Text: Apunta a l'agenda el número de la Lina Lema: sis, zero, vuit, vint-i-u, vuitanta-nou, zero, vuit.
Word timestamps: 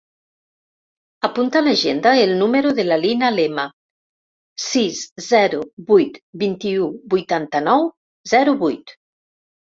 Apunta 1.27 1.59
a 1.59 1.65
l'agenda 1.67 2.13
el 2.21 2.33
número 2.39 2.71
de 2.79 2.85
la 2.87 2.97
Lina 3.03 3.29
Lema: 3.35 3.67
sis, 4.71 5.03
zero, 5.27 5.61
vuit, 5.93 6.19
vint-i-u, 6.47 6.91
vuitanta-nou, 7.15 7.89
zero, 8.35 8.59
vuit. 8.67 8.99